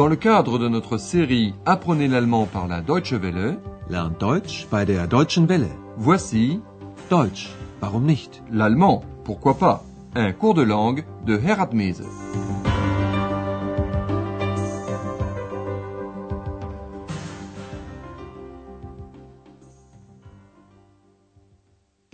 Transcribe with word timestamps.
Dans 0.00 0.08
le 0.08 0.16
cadre 0.16 0.58
de 0.58 0.66
notre 0.66 0.96
série 0.96 1.52
Apprenez 1.66 2.08
l'allemand 2.08 2.46
par 2.46 2.66
la 2.66 2.80
Deutsche 2.80 3.12
Welle, 3.12 3.58
Lernt 3.90 4.18
Deutsch 4.18 4.66
bei 4.70 4.86
der 4.86 5.06
Deutschen 5.06 5.46
Welle. 5.46 5.68
voici 5.98 6.62
Deutsch, 7.10 7.50
warum 7.82 8.06
nicht? 8.06 8.42
l'allemand, 8.50 9.04
pourquoi 9.24 9.58
pas, 9.58 9.84
un 10.14 10.32
cours 10.32 10.54
de 10.54 10.62
langue 10.62 11.04
de 11.26 11.36
Herat 11.36 11.74
Mese. 11.74 12.06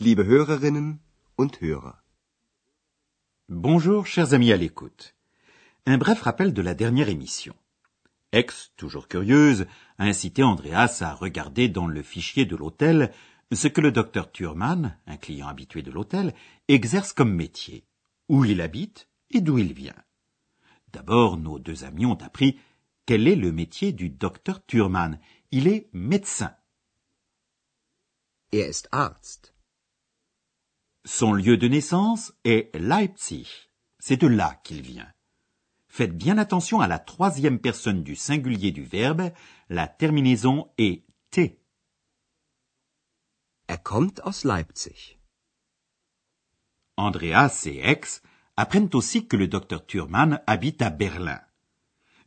Liebe 0.01 0.27
Hörerinnen 0.27 0.99
und 1.39 1.61
Hörer. 1.61 2.03
Bonjour, 3.49 4.07
chers 4.07 4.35
amis 4.35 4.51
à 4.51 4.57
l'écoute. 4.57 5.15
Un 5.87 5.99
bref 5.99 6.21
rappel 6.23 6.53
de 6.53 6.63
la 6.63 6.75
dernière 6.75 7.09
émission. 7.09 7.55
Ex, 8.37 8.71
toujours 8.77 9.09
curieuse, 9.09 9.67
a 9.97 10.05
incité 10.05 10.43
Andreas 10.43 10.99
à 11.01 11.15
regarder 11.15 11.71
dans 11.71 11.87
le 11.87 12.03
fichier 12.03 12.45
de 12.45 12.55
l'hôtel 12.55 13.11
ce 13.51 13.67
que 13.67 13.81
le 13.81 13.93
docteur 13.93 14.31
Thurman, 14.31 14.99
un 15.07 15.17
client 15.17 15.49
habitué 15.49 15.81
de 15.81 15.91
l'hôtel, 15.91 16.35
exerce 16.69 17.15
comme 17.15 17.33
métier, 17.33 17.87
où 18.29 18.45
il 18.45 18.61
habite 18.61 19.09
et 19.31 19.41
d'où 19.41 19.57
il 19.57 19.73
vient. 19.73 19.97
D'abord, 20.93 21.39
nos 21.39 21.59
deux 21.59 21.85
amis 21.85 22.05
ont 22.05 22.21
appris 22.23 22.59
quel 23.07 23.27
est 23.27 23.37
le 23.37 23.53
métier 23.53 23.93
du 23.93 24.11
docteur 24.11 24.63
Thurman. 24.67 25.19
Il 25.51 25.67
est 25.67 25.89
médecin. 25.95 26.55
Er 28.53 28.69
ist 28.69 28.87
Arzt. 28.93 29.55
Son 31.07 31.33
lieu 31.33 31.57
de 31.57 31.69
naissance 31.69 32.35
est 32.45 32.71
Leipzig. 32.75 33.49
C'est 33.99 34.21
de 34.21 34.27
là 34.27 34.61
qu'il 34.63 34.83
vient. 34.83 35.11
Faites 35.97 36.15
bien 36.15 36.37
attention 36.37 36.81
à 36.81 36.89
la 36.89 36.99
troisième 36.99 37.59
personne 37.59 38.03
du 38.03 38.17
singulier 38.17 38.71
du 38.71 38.85
verbe. 38.85 39.33
La 39.71 39.89
terminaison 39.89 40.71
est 40.77 41.07
T. 41.31 41.59
Er 43.67 43.79
kommt 43.83 44.21
aus 44.23 44.45
Leipzig. 44.45 45.17
Andreas 46.99 47.63
et 47.65 47.79
Ex 47.79 48.21
apprennent 48.59 48.91
aussi 48.93 49.27
que 49.27 49.39
le 49.39 49.49
docteur 49.49 49.87
Thurman 49.87 50.43
habite 50.47 50.83
à 50.83 50.91
Berlin. 50.91 51.41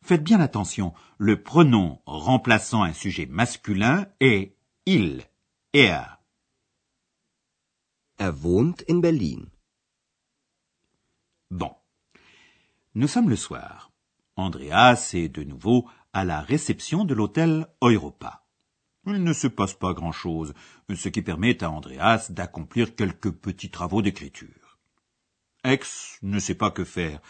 Faites 0.01 0.23
bien 0.23 0.39
attention, 0.39 0.95
le 1.19 1.43
pronom 1.43 2.01
remplaçant 2.07 2.81
un 2.81 2.93
sujet 2.93 3.27
masculin 3.27 4.07
est 4.19 4.57
il, 4.87 5.21
er. 5.75 6.17
Er 8.17 8.31
wohnt 8.31 8.77
in 8.89 8.97
Berlin. 8.97 9.45
Bon. 11.51 11.78
Nous 12.95 13.07
sommes 13.07 13.29
le 13.29 13.35
soir. 13.35 13.91
Andreas 14.35 15.11
est 15.13 15.29
de 15.29 15.43
nouveau 15.43 15.87
à 16.11 16.25
la 16.25 16.41
réception 16.41 17.05
de 17.05 17.13
l'hôtel 17.13 17.67
Europa. 17.81 18.45
Il 19.05 19.23
ne 19.23 19.33
se 19.33 19.47
passe 19.47 19.75
pas 19.75 19.93
grand-chose, 19.93 20.53
ce 20.93 21.09
qui 21.09 21.21
permet 21.21 21.63
à 21.63 21.69
Andreas 21.69 22.31
d'accomplir 22.31 22.95
quelques 22.95 23.31
petits 23.31 23.69
travaux 23.69 24.01
d'écriture. 24.01 24.79
Ex 25.63 26.17
ne 26.23 26.39
sait 26.39 26.55
pas 26.55 26.71
que 26.71 26.83
faire, 26.83 27.21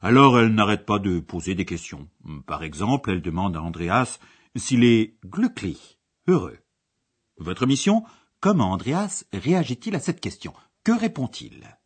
alors 0.00 0.38
elle 0.38 0.54
n'arrête 0.54 0.86
pas 0.86 1.00
de 1.00 1.18
poser 1.18 1.54
des 1.54 1.64
questions. 1.64 2.08
Par 2.46 2.62
exemple, 2.62 3.10
elle 3.10 3.22
demande 3.22 3.56
à 3.56 3.62
Andreas 3.62 4.20
s'il 4.54 4.84
est 4.84 5.16
glücklich, 5.24 5.98
heureux. 6.28 6.58
Votre 7.38 7.66
mission? 7.66 8.04
Comment 8.40 8.70
Andreas 8.72 9.24
réagit-il 9.32 9.96
à 9.96 10.00
cette 10.00 10.20
question? 10.20 10.54
Que 10.84 10.92
répond-il? 10.92 11.77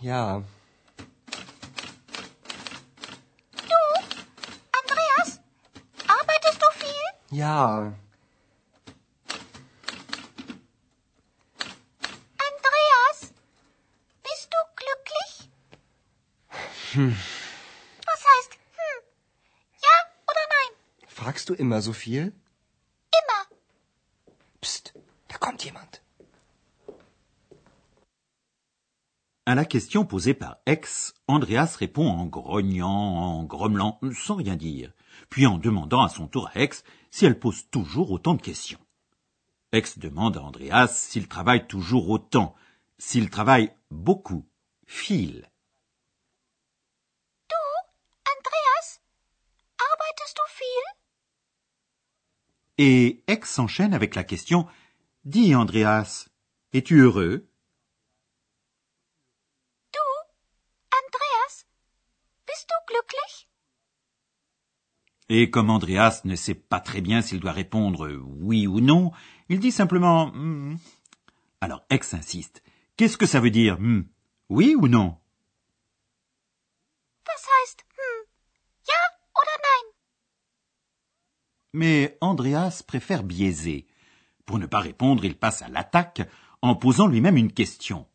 Ja, 0.00 0.42
Du? 3.52 3.80
Andreas? 4.72 5.40
Arbeitest 6.08 6.60
du 6.62 6.66
viel? 6.78 7.38
ja, 7.38 7.92
Andreas? 12.38 13.32
Bist 14.22 14.48
du 14.50 14.58
glücklich? 14.76 15.50
Was 18.06 18.24
heißt 18.24 18.52
hm? 18.52 19.02
Ja 19.82 19.96
oder 20.26 20.44
nein? 20.48 20.76
fragst 21.08 21.48
du 21.48 21.54
immer 21.54 21.82
so 21.82 21.92
viel? 21.92 22.32
À 29.50 29.56
la 29.56 29.64
question 29.64 30.04
posée 30.04 30.32
par 30.32 30.58
Ex, 30.64 31.12
Andreas 31.26 31.74
répond 31.76 32.06
en 32.08 32.24
grognant, 32.24 32.88
en 32.88 33.42
grommelant, 33.42 33.98
sans 34.16 34.36
rien 34.36 34.54
dire, 34.54 34.92
puis 35.28 35.44
en 35.44 35.58
demandant 35.58 36.04
à 36.04 36.08
son 36.08 36.28
tour 36.28 36.48
à 36.54 36.60
Ex 36.60 36.84
si 37.10 37.26
elle 37.26 37.36
pose 37.36 37.68
toujours 37.68 38.12
autant 38.12 38.34
de 38.34 38.42
questions. 38.42 38.78
Ex 39.72 39.98
demande 39.98 40.36
à 40.36 40.42
Andreas 40.42 40.86
s'il 40.86 41.26
travaille 41.26 41.66
toujours 41.66 42.10
autant, 42.10 42.54
s'il 42.96 43.28
travaille 43.28 43.72
beaucoup, 43.90 44.46
fil. 44.86 45.50
Du? 47.48 47.56
Andreas? 48.30 49.00
Arbeitest 49.90 50.36
du 50.36 50.46
viel? 50.60 50.86
Et 52.78 53.24
Ex 53.26 53.50
s'enchaîne 53.50 53.94
avec 53.94 54.14
la 54.14 54.22
question 54.22 54.68
Dis, 55.24 55.56
Andreas, 55.56 56.28
es-tu 56.72 57.00
heureux 57.00 57.48
Du? 59.92 59.98
Andreas? 60.92 61.64
Bist 62.46 62.59
du 62.70 62.76
glücklich? 62.88 63.48
Et 65.28 65.50
comme 65.50 65.70
Andreas 65.70 66.22
ne 66.24 66.34
sait 66.34 66.54
pas 66.54 66.80
très 66.80 67.00
bien 67.00 67.22
s'il 67.22 67.40
doit 67.40 67.52
répondre 67.52 68.10
oui 68.40 68.66
ou 68.66 68.80
non, 68.80 69.12
il 69.48 69.60
dit 69.60 69.72
simplement 69.72 70.32
Hmm. 70.32 70.76
Alors 71.60 71.84
Ex 71.90 72.14
insiste. 72.14 72.62
Qu'est-ce 72.96 73.16
que 73.16 73.26
ça 73.26 73.40
veut 73.40 73.50
dire 73.50 73.76
Hmm? 73.78 74.02
Oui 74.48 74.74
ou 74.74 74.88
non? 74.88 75.16
Was 77.28 77.46
heißt 77.46 77.84
hm? 77.96 78.26
Ja 78.88 79.00
oder 79.36 79.56
nein? 79.62 79.92
Mais 81.72 82.18
Andreas 82.20 82.82
préfère 82.86 83.22
biaiser. 83.22 83.86
Pour 84.46 84.58
ne 84.58 84.66
pas 84.66 84.80
répondre, 84.80 85.24
il 85.24 85.36
passe 85.38 85.62
à 85.62 85.68
l'attaque 85.68 86.22
en 86.60 86.74
posant 86.74 87.06
lui-même 87.06 87.36
une 87.36 87.52
question, 87.52 88.08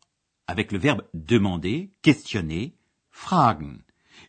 avec 0.46 0.70
le 0.70 0.78
verbe 0.78 1.02
demander, 1.14 1.90
questionner, 2.02 2.76
fragen. 3.10 3.82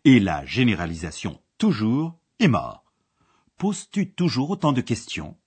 Et 0.09 0.21
la 0.21 0.45
généralisation 0.45 1.43
toujours 1.57 2.17
est 2.39 2.47
mort. 2.47 2.85
Poses-tu 3.57 4.13
toujours 4.13 4.51
autant 4.51 4.71
de 4.71 4.79
questions? 4.79 5.37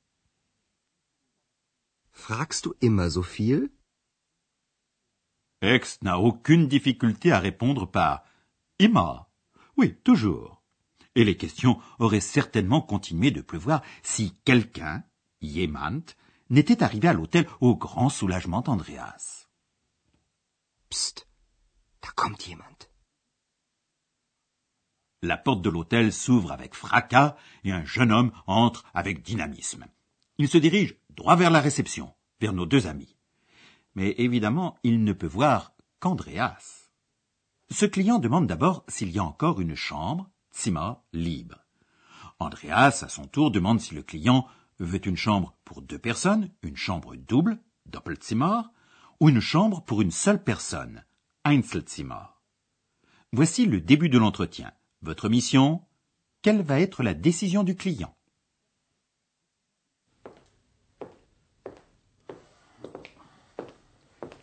Fragst 2.12 2.66
du 2.66 2.74
immer 2.82 3.08
so 3.08 3.22
viel? 3.22 3.70
Ex 5.62 6.02
n'a 6.02 6.18
aucune 6.18 6.68
difficulté 6.68 7.32
à 7.32 7.38
répondre 7.38 7.90
par 7.90 8.22
immer. 8.78 9.30
Oui, 9.78 9.96
toujours. 10.04 10.62
Et 11.14 11.24
les 11.24 11.38
questions 11.38 11.80
auraient 11.98 12.20
certainement 12.20 12.82
continué 12.82 13.30
de 13.30 13.40
pleuvoir 13.40 13.80
si 14.02 14.36
quelqu'un, 14.44 15.02
jemand, 15.40 16.04
n'était 16.50 16.82
arrivé 16.82 17.08
à 17.08 17.14
l'hôtel 17.14 17.48
au 17.62 17.76
grand 17.76 18.10
soulagement 18.10 18.60
d'Andreas. 18.60 19.48
Psst, 20.90 21.26
da 22.02 22.10
kommt 22.14 22.42
jemand. 22.42 22.89
La 25.22 25.36
porte 25.36 25.60
de 25.62 25.68
l'hôtel 25.68 26.12
s'ouvre 26.12 26.52
avec 26.52 26.74
fracas 26.74 27.36
et 27.64 27.72
un 27.72 27.84
jeune 27.84 28.10
homme 28.10 28.32
entre 28.46 28.84
avec 28.94 29.22
dynamisme. 29.22 29.86
Il 30.38 30.48
se 30.48 30.56
dirige 30.56 30.96
droit 31.10 31.36
vers 31.36 31.50
la 31.50 31.60
réception, 31.60 32.14
vers 32.40 32.54
nos 32.54 32.64
deux 32.64 32.86
amis. 32.86 33.16
Mais 33.94 34.14
évidemment, 34.18 34.78
il 34.82 35.04
ne 35.04 35.12
peut 35.12 35.26
voir 35.26 35.74
qu'Andreas. 35.98 36.88
Ce 37.70 37.84
client 37.84 38.18
demande 38.18 38.46
d'abord 38.46 38.84
s'il 38.88 39.10
y 39.10 39.18
a 39.18 39.24
encore 39.24 39.60
une 39.60 39.74
chambre, 39.74 40.30
Zimmer, 40.54 40.92
libre. 41.12 41.58
Andreas, 42.38 43.02
à 43.02 43.08
son 43.08 43.26
tour, 43.26 43.50
demande 43.50 43.80
si 43.80 43.94
le 43.94 44.02
client 44.02 44.46
veut 44.78 45.06
une 45.06 45.16
chambre 45.16 45.54
pour 45.64 45.82
deux 45.82 45.98
personnes, 45.98 46.50
une 46.62 46.76
chambre 46.76 47.14
double, 47.14 47.60
Doppelzimmer, 47.86 48.62
ou 49.20 49.28
une 49.28 49.40
chambre 49.40 49.84
pour 49.84 50.00
une 50.00 50.10
seule 50.10 50.42
personne, 50.42 51.04
Einzelzimmer. 51.44 52.24
Voici 53.32 53.66
le 53.66 53.80
début 53.80 54.08
de 54.08 54.18
l'entretien. 54.18 54.72
Votre 55.02 55.30
mission? 55.30 55.80
Quelle 56.42 56.60
va 56.60 56.78
être 56.78 57.02
la 57.02 57.14
décision 57.14 57.64
du 57.64 57.74
client? 57.74 58.14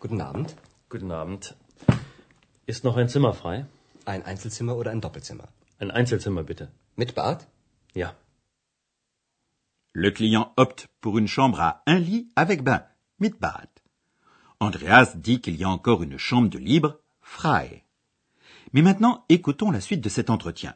Guten 0.00 0.20
Abend. 0.20 0.56
Guten 0.88 1.12
Abend. 1.12 1.54
Ist 2.66 2.82
noch 2.82 2.96
ein 2.96 3.08
Zimmer 3.08 3.34
frei? 3.34 3.66
Ein 4.04 4.24
Einzelzimmer 4.24 4.76
oder 4.76 4.90
ein 4.90 5.00
Doppelzimmer? 5.00 5.48
Ein 5.78 5.92
Einzelzimmer 5.92 6.42
bitte. 6.42 6.72
Mit 6.96 7.14
Bad? 7.14 7.46
Ja. 7.94 8.16
Le 9.92 10.10
client 10.10 10.52
opte 10.56 10.88
pour 11.00 11.18
une 11.18 11.28
chambre 11.28 11.60
à 11.60 11.82
un 11.86 12.00
lit 12.00 12.28
avec 12.34 12.64
bain, 12.64 12.84
mit 13.18 13.38
Bad. 13.38 13.68
Andreas 14.58 15.14
dit 15.14 15.40
qu'il 15.40 15.54
y 15.54 15.62
a 15.62 15.68
encore 15.68 16.02
une 16.02 16.18
chambre 16.18 16.50
de 16.50 16.58
libre, 16.58 16.98
frei. 17.20 17.84
Mais 18.72 18.82
maintenant, 18.82 19.24
écoutons 19.28 19.70
la 19.70 19.80
suite 19.80 20.00
de 20.00 20.08
cet 20.08 20.30
entretien. 20.30 20.74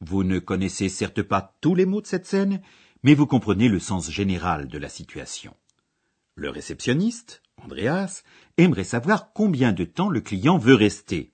Vous 0.00 0.24
ne 0.24 0.38
connaissez 0.38 0.88
certes 0.88 1.22
pas 1.22 1.56
tous 1.60 1.74
les 1.74 1.86
mots 1.86 2.00
de 2.00 2.06
cette 2.06 2.26
scène, 2.26 2.60
mais 3.02 3.14
vous 3.14 3.26
comprenez 3.26 3.68
le 3.68 3.78
sens 3.78 4.10
général 4.10 4.68
de 4.68 4.78
la 4.78 4.88
situation. 4.88 5.56
Le 6.34 6.50
réceptionniste, 6.50 7.42
Andreas, 7.56 8.22
aimerait 8.56 8.84
savoir 8.84 9.32
combien 9.32 9.72
de 9.72 9.84
temps 9.84 10.08
le 10.08 10.20
client 10.20 10.58
veut 10.58 10.74
rester, 10.74 11.32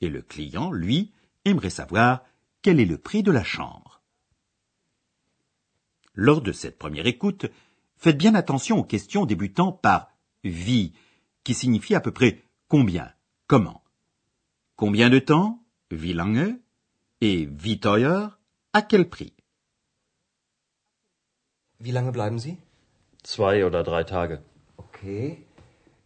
et 0.00 0.08
le 0.08 0.22
client, 0.22 0.70
lui, 0.70 1.12
aimerait 1.44 1.70
savoir 1.70 2.22
quel 2.62 2.80
est 2.80 2.86
le 2.86 2.98
prix 2.98 3.22
de 3.22 3.32
la 3.32 3.44
chambre. 3.44 4.02
Lors 6.14 6.40
de 6.40 6.52
cette 6.52 6.78
première 6.78 7.06
écoute, 7.06 7.46
faites 7.96 8.16
bien 8.16 8.34
attention 8.34 8.78
aux 8.78 8.84
questions 8.84 9.26
débutant 9.26 9.72
par 9.72 10.08
wie, 10.44 10.94
qui 11.44 11.54
signifie 11.54 11.94
à 11.94 12.00
peu 12.00 12.12
près 12.12 12.44
combien, 12.68 13.12
comment. 13.46 13.82
Combien 14.76 15.08
de 15.08 15.18
temps, 15.18 15.58
wie 15.90 16.12
lange, 16.12 16.58
et 17.22 17.46
wie 17.46 17.80
teuer, 17.80 18.38
à 18.74 18.82
quel 18.82 19.08
prix? 19.08 19.32
Wie 21.78 21.92
lange 21.92 22.12
bleiben 22.12 22.38
Sie? 22.38 22.58
Zwei 23.22 23.64
oder 23.64 23.82
drei 23.82 24.04
Tage. 24.04 24.42
Okay. 24.76 25.44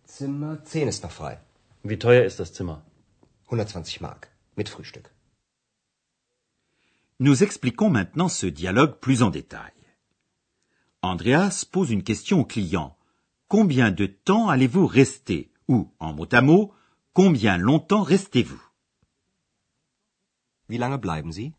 Zimmer 0.05 0.65
10 0.65 0.89
ist 0.89 1.03
noch 1.03 1.11
frei. 1.11 1.41
Wie 1.83 1.99
teuer 1.99 2.25
ist 2.25 2.39
das 2.39 2.53
Zimmer? 2.53 2.83
120 3.47 4.01
Mark. 4.01 4.29
Mit 4.57 4.69
Frühstück. 4.69 5.11
Nous 7.19 7.43
expliquons 7.43 7.91
maintenant 7.91 8.29
ce 8.29 8.47
dialogue 8.47 8.99
plus 9.01 9.23
en 9.23 9.31
détail. 9.31 9.73
Andreas 11.03 11.65
pose 11.65 11.91
une 11.91 12.05
question 12.05 12.41
au 12.41 12.45
client. 12.45 12.97
Combien 13.49 13.91
de 13.91 14.07
temps 14.07 14.49
allez-vous 14.49 14.87
rester? 14.87 15.51
Ou, 15.69 15.91
en 15.99 16.13
mot 16.13 16.29
à 16.33 16.41
mot, 16.41 16.73
combien 17.13 17.57
longtemps 17.59 18.03
restez-vous? 18.03 18.63
Wie 20.69 20.79
lange 20.79 20.99
bleiben 20.99 21.33
Sie? 21.33 21.53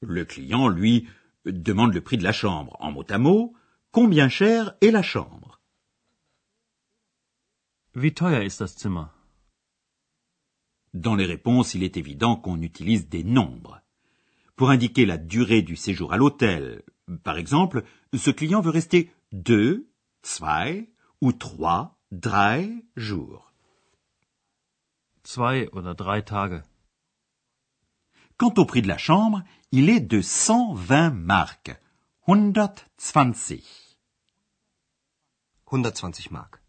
Le 0.00 0.24
client, 0.24 0.68
lui, 0.68 1.08
demande 1.44 1.94
le 1.94 2.00
prix 2.00 2.18
de 2.18 2.24
la 2.24 2.32
chambre. 2.32 2.76
En 2.80 2.90
mot 2.90 3.04
à 3.08 3.18
mot, 3.18 3.54
combien 3.92 4.28
cher 4.28 4.74
est 4.80 4.90
la 4.90 5.02
chambre? 5.02 5.60
Wie 7.94 8.12
teuer 8.12 8.44
ist 8.44 8.60
das 8.60 8.74
Zimmer? 8.76 9.10
Dans 10.94 11.14
les 11.14 11.26
réponses, 11.26 11.74
il 11.74 11.84
est 11.84 11.96
évident 11.96 12.36
qu'on 12.36 12.60
utilise 12.60 13.08
des 13.08 13.24
nombres. 13.24 13.80
Pour 14.56 14.70
indiquer 14.70 15.06
la 15.06 15.18
durée 15.18 15.62
du 15.62 15.76
séjour 15.76 16.12
à 16.12 16.16
l'hôtel, 16.16 16.82
par 17.22 17.38
exemple, 17.38 17.84
ce 18.14 18.30
client 18.30 18.60
veut 18.60 18.70
rester 18.70 19.10
deux, 19.32 19.88
zwei 20.22 20.88
ou 21.20 21.32
trois, 21.32 21.98
drei 22.10 22.84
jours. 22.96 23.51
Zwei 25.24 25.68
oder 25.72 25.94
drei 25.94 26.20
Tage. 26.22 26.62
Quant 28.38 28.54
au 28.58 28.66
prix 28.66 28.82
de 28.82 28.88
la 28.88 28.98
chambre, 28.98 29.42
il 29.70 29.88
est 29.88 30.00
de 30.00 30.20
120 30.20 31.10
marks. 31.10 31.70
120. 32.26 32.86
120 35.66 36.30
Mark. 36.30 36.60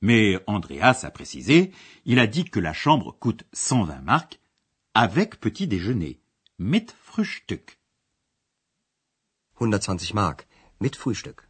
Mais 0.00 0.38
Andreas 0.46 1.04
a 1.04 1.10
précisé, 1.10 1.72
il 2.04 2.18
a 2.18 2.26
dit 2.26 2.44
que 2.44 2.60
la 2.60 2.72
chambre 2.72 3.12
coûte 3.18 3.44
120 3.52 4.02
marks 4.02 4.40
avec 4.94 5.40
petit 5.40 5.66
déjeuner, 5.66 6.20
mit 6.58 6.86
Frühstück. 7.02 7.78
120 9.58 10.12
Mark. 10.14 10.46
Mit 10.80 10.96
Frühstück. 10.96 11.48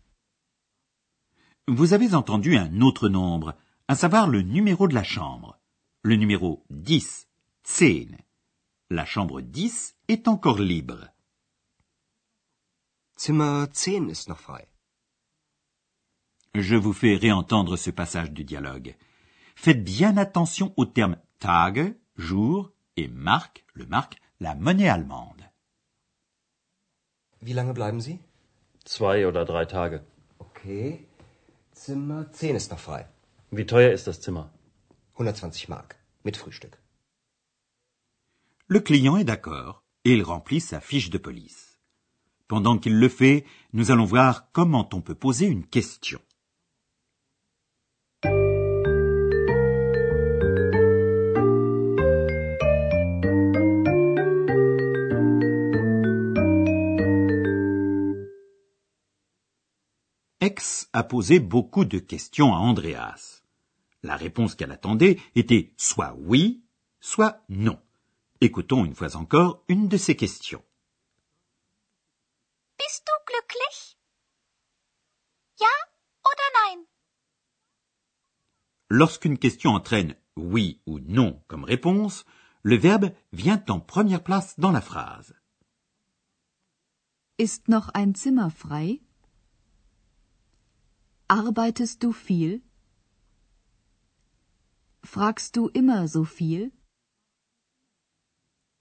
Vous 1.67 1.93
avez 1.95 2.15
entendu 2.15 2.57
un 2.57 2.81
autre 2.81 3.09
nombre, 3.09 3.57
à 3.89 3.95
savoir 3.95 4.27
le 4.27 4.43
numéro 4.43 4.89
de 4.89 4.95
la 4.95 5.05
chambre. 5.05 5.59
Le 6.03 6.17
numéro 6.17 6.65
10, 6.71 7.29
10. 7.65 8.09
La 8.91 9.05
chambre 9.05 9.41
10 9.41 9.97
est 10.09 10.29
encore 10.29 10.59
libre. 10.59 11.09
Zimmer 13.19 13.67
10 13.73 14.11
ist 14.11 14.29
noch 14.29 14.41
frei. 14.41 14.67
Je 16.55 16.75
vous 16.75 16.93
fais 16.93 17.17
réentendre 17.17 17.77
ce 17.77 17.91
passage 17.91 18.31
du 18.31 18.45
dialogue. 18.45 18.97
Faites 19.55 19.85
bien 19.85 20.17
attention 20.17 20.73
aux 20.77 20.87
termes 20.87 21.19
Tage, 21.39 21.95
jour, 22.17 22.73
et 22.97 23.09
Mark, 23.09 23.65
le 23.75 23.87
mark, 23.87 24.17
la 24.41 24.55
monnaie 24.55 24.89
allemande. 24.89 25.43
Wie 27.41 27.53
lange 27.53 27.75
bleiben 27.75 28.01
Sie? 28.01 28.19
Zwei 28.85 29.27
oder 29.27 29.45
drei 29.45 29.67
Tage. 29.67 30.03
Okay. 30.39 31.07
Zimmer 31.73 32.33
10 32.33 32.57
ist 32.57 32.71
noch 32.71 32.81
frei. 32.81 33.07
Wie 33.51 33.65
teuer 33.65 33.93
ist 33.93 34.09
das 34.09 34.21
Zimmer? 34.21 34.53
120 35.13 35.69
Mark. 35.69 35.97
Mit 36.25 36.37
Frühstück. 36.37 36.79
Le 38.67 38.81
client 38.81 39.17
est 39.17 39.25
d'accord 39.25 39.85
et 40.05 40.15
il 40.15 40.25
remplit 40.25 40.61
sa 40.61 40.81
fiche 40.81 41.11
de 41.11 41.19
police. 41.19 41.79
Pendant 42.49 42.77
qu'il 42.77 42.99
le 42.99 43.09
fait, 43.09 43.45
nous 43.73 43.93
allons 43.93 44.05
voir 44.05 44.51
comment 44.51 44.89
on 44.93 45.01
peut 45.01 45.15
poser 45.15 45.47
une 45.47 45.65
question. 45.65 46.21
X 60.41 60.89
a 60.93 61.05
posé 61.05 61.39
beaucoup 61.39 61.85
de 61.85 61.99
questions 61.99 62.53
à 62.53 62.59
Andreas. 62.59 63.36
La 64.07 64.17
réponse 64.17 64.55
qu'elle 64.55 64.71
attendait 64.71 65.19
était 65.35 65.75
soit 65.77 66.15
oui, 66.21 66.63
soit 67.01 67.43
non. 67.49 67.77
Écoutons 68.41 68.85
une 68.85 68.95
fois 68.95 69.17
encore 69.17 69.65
une 69.67 69.89
de 69.89 69.97
ces 69.97 70.15
questions. 70.15 70.63
Bist 72.79 73.05
du 73.05 73.17
glücklich? 73.27 73.99
Ja 75.59 75.75
oder 76.25 76.49
nein? 76.61 76.85
Lorsqu'une 78.91 79.39
question 79.39 79.73
entraîne 79.73 80.15
oui 80.37 80.81
ou 80.87 81.01
non 81.01 81.43
comme 81.49 81.65
réponse, 81.65 82.25
le 82.63 82.77
verbe 82.77 83.11
vient 83.33 83.65
en 83.69 83.81
première 83.81 84.23
place 84.23 84.57
dans 84.57 84.71
la 84.71 84.83
phrase. 84.83 85.35
Ist 87.39 87.67
noch 87.67 87.89
ein 87.93 88.15
Zimmer 88.15 88.51
frei? 88.51 89.01
Arbeitest 91.27 92.05
du 92.05 92.13
viel? 92.13 92.63
Fragst 95.07 95.55
du 95.55 95.71
immer 95.73 96.09
so 96.09 96.25
viel? 96.25 96.73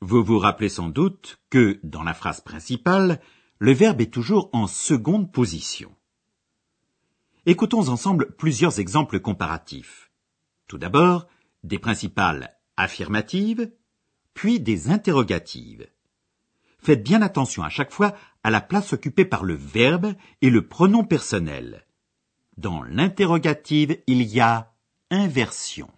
Vous 0.02 0.24
vous 0.24 0.40
rappelez 0.40 0.70
sans 0.70 0.90
doute 0.90 1.40
que, 1.52 1.80
dans 1.84 2.04
la 2.04 2.16
phrase 2.16 2.42
principale, 2.42 3.22
le 3.60 3.74
verbe 3.74 4.02
est 4.02 4.12
toujours 4.12 4.50
en 4.52 4.66
seconde 4.66 5.32
position. 5.32 5.96
Écoutons 7.46 7.90
ensemble 7.90 8.36
plusieurs 8.36 8.80
exemples 8.80 9.20
comparatifs. 9.20 10.12
Tout 10.68 10.80
d'abord, 10.80 11.28
des 11.64 11.78
principales 11.78 12.58
affirmatives, 12.76 13.72
puis 14.34 14.60
des 14.60 14.90
interrogatives. 14.90 15.88
Faites 16.80 17.04
bien 17.04 17.22
attention 17.22 17.64
à 17.64 17.70
chaque 17.70 17.92
fois 17.92 18.16
à 18.44 18.50
la 18.50 18.62
place 18.62 18.94
occupée 18.94 19.26
par 19.26 19.44
le 19.44 19.54
verbe 19.54 20.16
et 20.42 20.50
le 20.50 20.68
pronom 20.68 21.04
personnel. 21.04 21.86
Dans 22.58 22.82
l'interrogative, 22.82 24.02
il 24.08 24.24
y 24.24 24.40
a 24.40 24.74
inversion. 25.12 25.92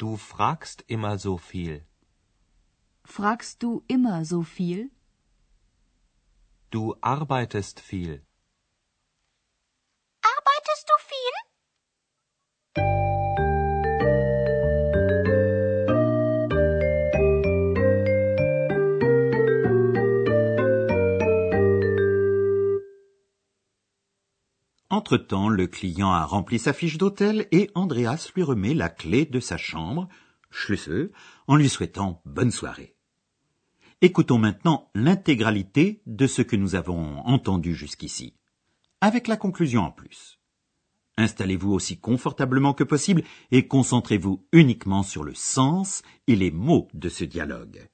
Du 0.00 0.16
fragst 0.16 0.82
immer 0.86 1.18
so 1.18 1.36
viel. 1.36 1.84
Fragst 3.04 3.62
du 3.62 3.84
immer 3.86 4.24
so 4.24 4.42
viel? 4.42 4.90
Du 6.70 6.96
arbeitest 7.02 7.80
viel. 7.80 8.22
Entre-temps, 25.12 25.48
le 25.48 25.66
client 25.66 26.12
a 26.12 26.24
rempli 26.24 26.60
sa 26.60 26.72
fiche 26.72 26.96
d'hôtel 26.96 27.48
et 27.50 27.68
Andreas 27.74 28.30
lui 28.36 28.44
remet 28.44 28.74
la 28.74 28.88
clé 28.88 29.24
de 29.24 29.40
sa 29.40 29.56
chambre, 29.56 30.08
Schlüssel, 30.52 31.10
en 31.48 31.56
lui 31.56 31.68
souhaitant 31.68 32.22
bonne 32.24 32.52
soirée. 32.52 32.94
Écoutons 34.02 34.38
maintenant 34.38 34.88
l'intégralité 34.94 36.00
de 36.06 36.28
ce 36.28 36.42
que 36.42 36.54
nous 36.54 36.76
avons 36.76 37.18
entendu 37.26 37.74
jusqu'ici, 37.74 38.34
avec 39.00 39.26
la 39.26 39.36
conclusion 39.36 39.82
en 39.82 39.90
plus. 39.90 40.38
Installez-vous 41.16 41.72
aussi 41.72 41.98
confortablement 41.98 42.72
que 42.72 42.84
possible 42.84 43.24
et 43.50 43.66
concentrez-vous 43.66 44.46
uniquement 44.52 45.02
sur 45.02 45.24
le 45.24 45.34
sens 45.34 46.02
et 46.28 46.36
les 46.36 46.52
mots 46.52 46.86
de 46.94 47.08
ce 47.08 47.24
dialogue. 47.24 47.88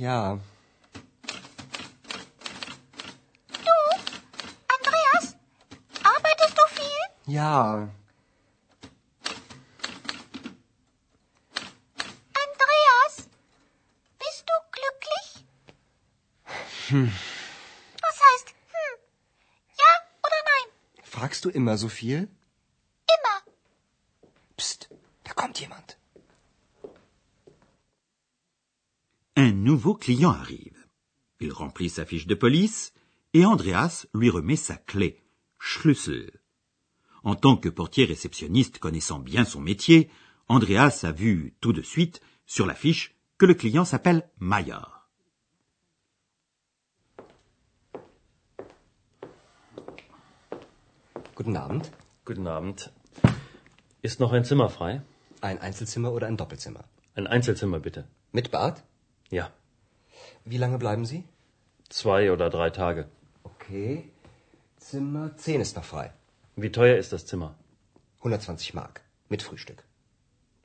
Ja, 0.00 0.38
Du? 3.48 3.74
Andreas? 4.76 5.36
Arbeitest 6.02 6.56
du 6.58 6.62
viel? 6.74 7.34
ja. 7.34 7.88
Andreas? 12.44 13.28
Bist 14.18 14.44
du 14.48 14.54
glücklich? 14.72 15.44
Was 18.02 18.20
heißt 18.26 18.48
hm? 18.48 18.98
Ja 19.78 19.92
oder 20.26 20.40
nein? 20.50 21.04
Fragst 21.04 21.44
du 21.44 21.50
immer 21.50 21.76
so 21.76 21.88
viel? 21.90 22.28
Immer. 23.16 23.52
Psst, 24.56 24.88
da 25.24 25.34
kommt 25.34 25.60
jemand. 25.60 25.98
Nouveau 29.70 29.94
client 29.94 30.32
arrive. 30.32 30.78
Il 31.38 31.52
remplit 31.52 31.90
sa 31.90 32.04
fiche 32.04 32.26
de 32.26 32.34
police 32.34 32.92
et 33.34 33.44
Andreas 33.46 34.06
lui 34.12 34.28
remet 34.28 34.56
sa 34.56 34.76
clé, 34.76 35.22
Schlüssel. 35.60 36.40
En 37.22 37.36
tant 37.36 37.56
que 37.56 37.68
portier 37.68 38.04
réceptionniste 38.04 38.78
connaissant 38.78 39.20
bien 39.20 39.44
son 39.44 39.60
métier, 39.60 40.10
Andreas 40.48 41.04
a 41.04 41.12
vu 41.12 41.54
tout 41.60 41.72
de 41.72 41.82
suite 41.82 42.20
sur 42.46 42.66
la 42.66 42.74
fiche 42.74 43.14
que 43.38 43.46
le 43.46 43.54
client 43.54 43.84
s'appelle 43.84 44.28
Mayer. 44.40 44.86
Guten 51.36 51.56
Abend. 51.56 51.84
Guten 52.24 52.48
Abend. 52.48 52.90
Ist 54.02 54.18
noch 54.18 54.32
ein 54.32 54.44
Zimmer 54.44 54.68
frei? 54.68 55.00
Ein 55.40 55.58
Einzelzimmer 55.58 56.10
oder 56.12 56.26
ein 56.26 56.36
Doppelzimmer? 56.36 56.84
Ein 57.14 57.28
Einzelzimmer 57.28 57.78
bitte. 57.78 58.08
Mit 58.32 58.50
Bad? 58.50 58.82
Ja. 59.30 59.52
Wie 60.44 60.58
lange 60.58 60.78
bleiben 60.78 61.04
Sie? 61.04 61.24
Zwei 61.88 62.32
oder 62.32 62.50
drei 62.50 62.70
Tage. 62.70 63.08
Okay. 63.42 64.10
Zimmer 64.76 65.36
10 65.36 65.60
ist 65.60 65.76
noch 65.76 65.84
frei. 65.84 66.12
Wie 66.56 66.72
teuer 66.72 66.96
ist 66.96 67.12
das 67.12 67.26
Zimmer? 67.26 67.54
120 68.18 68.74
Mark. 68.74 69.02
Mit 69.28 69.42
Frühstück. 69.42 69.84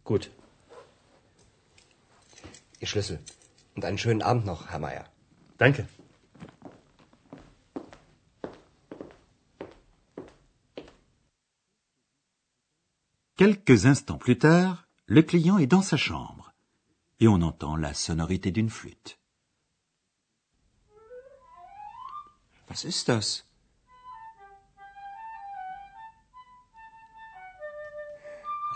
Gut. 0.04 0.32
Ihr 2.80 2.88
Schlüssel. 2.88 3.20
Und 3.76 3.86
einen 3.86 3.98
schönen 3.98 4.22
Abend 4.22 4.46
noch, 4.46 4.70
Herr 4.70 4.80
Meier. 4.80 5.06
Danke. 5.58 5.88
Quelques 13.38 13.84
instants 13.84 14.20
plus 14.20 14.40
tard, 14.40 14.78
le 15.08 15.22
client 15.22 15.60
est 15.60 15.68
dans 15.68 15.82
sa 15.82 15.98
chambre 15.98 16.54
et 17.20 17.28
on 17.28 17.42
entend 17.42 17.76
la 17.76 17.94
sonorité 17.94 18.52
d'une 18.52 18.70
flûte. 18.70 19.18
Was 22.68 22.84
ist 22.84 23.08
das? 23.08 23.44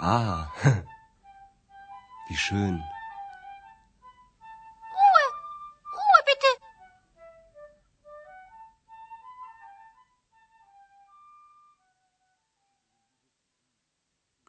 Ah, 0.01 0.47
wie 2.29 2.37
schön. 2.37 2.81
Ruhe. 4.93 5.25
Ruhe 5.93 6.21
bitte. 6.25 6.51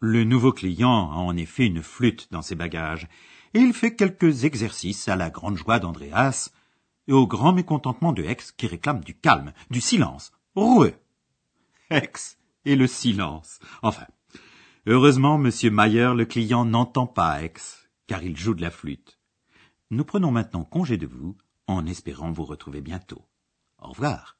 Le 0.00 0.24
nouveau 0.24 0.52
client 0.52 1.10
a 1.10 1.16
en 1.16 1.36
effet 1.36 1.66
une 1.66 1.82
flûte 1.82 2.28
dans 2.30 2.42
ses 2.42 2.54
bagages, 2.54 3.08
et 3.54 3.58
il 3.58 3.74
fait 3.74 3.96
quelques 3.96 4.44
exercices 4.44 5.08
à 5.08 5.16
la 5.16 5.30
grande 5.30 5.56
joie 5.56 5.80
d'Andreas 5.80 6.50
et 7.08 7.12
au 7.12 7.26
grand 7.26 7.52
mécontentement 7.52 8.12
de 8.12 8.22
Hex 8.22 8.52
qui 8.52 8.66
réclame 8.66 9.02
du 9.02 9.16
calme, 9.16 9.52
du 9.70 9.80
silence. 9.80 10.32
Roueux. 10.54 10.94
Hex 11.90 12.38
et 12.64 12.76
le 12.76 12.86
silence. 12.86 13.58
Enfin. 13.82 14.06
Heureusement, 14.86 15.36
monsieur 15.36 15.70
Mayer, 15.70 16.12
le 16.14 16.24
client 16.24 16.64
n'entend 16.64 17.06
pas 17.06 17.42
Hex, 17.42 17.88
car 18.06 18.22
il 18.22 18.36
joue 18.36 18.54
de 18.54 18.62
la 18.62 18.70
flûte. 18.70 19.18
Nous 19.90 20.04
prenons 20.04 20.30
maintenant 20.30 20.64
congé 20.64 20.96
de 20.96 21.06
vous, 21.06 21.36
en 21.66 21.86
espérant 21.86 22.32
vous 22.32 22.44
retrouver 22.44 22.80
bientôt. 22.80 23.24
Au 23.78 23.88
revoir. 23.88 24.38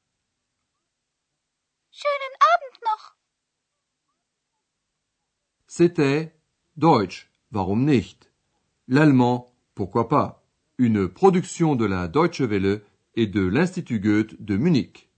Schönen 1.91 2.35
Abend 2.39 2.79
noch. 2.85 3.17
C'était 5.67 6.39
Deutsch, 6.77 7.29
warum 7.51 7.85
nicht? 7.85 8.31
L'allemand, 8.87 9.53
pourquoi 9.75 10.07
pas? 10.07 10.40
Une 10.83 11.07
production 11.07 11.75
de 11.75 11.85
la 11.85 12.07
Deutsche 12.07 12.41
Welle 12.41 12.81
et 13.15 13.27
de 13.27 13.45
l'Institut 13.45 13.99
Goethe 13.99 14.43
de 14.43 14.57
Munich. 14.57 15.10